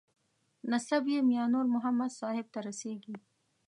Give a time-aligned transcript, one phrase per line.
[0.71, 3.15] نسب یې میانور محمد صاحب ته رسېږي.